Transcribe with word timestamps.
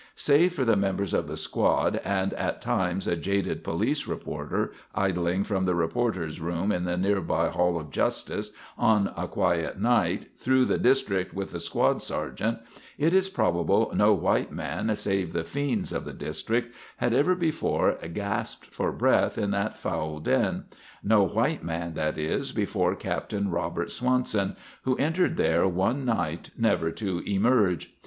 Save 0.15 0.53
for 0.53 0.65
the 0.65 0.75
members 0.75 1.13
of 1.13 1.27
the 1.27 1.37
squad, 1.37 2.01
and 2.03 2.33
at 2.33 2.59
times 2.59 3.05
a 3.05 3.15
jaded 3.15 3.63
police 3.63 4.07
reporter, 4.07 4.71
idling 4.95 5.43
from 5.43 5.65
the 5.65 5.75
reporters' 5.75 6.41
room 6.41 6.71
in 6.71 6.85
the 6.85 6.97
near 6.97 7.21
by 7.21 7.49
Hall 7.49 7.79
of 7.79 7.91
Justice 7.91 8.49
on 8.79 9.13
a 9.15 9.27
quiet 9.27 9.79
night 9.79 10.29
through 10.39 10.65
the 10.65 10.79
district 10.79 11.35
with 11.35 11.51
the 11.51 11.59
squad 11.59 12.01
sergeant, 12.01 12.57
it 12.97 13.13
is 13.13 13.29
probable 13.29 13.91
no 13.95 14.11
white 14.11 14.51
man 14.51 14.95
save 14.95 15.33
the 15.33 15.43
"fiends" 15.43 15.91
of 15.93 16.03
the 16.03 16.13
district 16.13 16.73
had 16.97 17.13
ever 17.13 17.35
before 17.35 17.95
gasped 18.11 18.73
for 18.73 18.91
breath 18.91 19.37
in 19.37 19.51
that 19.51 19.77
foul 19.77 20.19
den 20.19 20.63
no 21.03 21.21
white 21.27 21.63
man, 21.63 21.93
that 21.93 22.17
is, 22.17 22.51
before 22.51 22.95
Captain 22.95 23.51
Robert 23.51 23.91
Swanson, 23.91 24.55
who 24.81 24.97
entered 24.97 25.37
there 25.37 25.67
one 25.67 26.03
night 26.03 26.49
never 26.57 26.89
to 26.89 27.19
emerge. 27.31 27.93